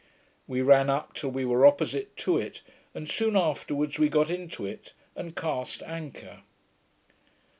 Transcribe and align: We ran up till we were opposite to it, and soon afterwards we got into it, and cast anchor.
We 0.47 0.63
ran 0.63 0.89
up 0.89 1.13
till 1.13 1.29
we 1.29 1.45
were 1.45 1.63
opposite 1.63 2.15
to 2.25 2.35
it, 2.39 2.63
and 2.95 3.07
soon 3.07 3.37
afterwards 3.37 3.99
we 3.99 4.09
got 4.09 4.31
into 4.31 4.65
it, 4.65 4.93
and 5.15 5.35
cast 5.35 5.83
anchor. 5.83 6.41